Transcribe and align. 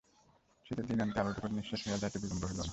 শীতের 0.65 0.85
দিনান্তের 0.87 1.21
আলোকটুকু 1.21 1.47
নিঃশেষ 1.49 1.81
হইয়া 1.85 2.01
যাইতে 2.01 2.17
বিলম্ব 2.19 2.43
হইল 2.45 2.59
না। 2.59 2.65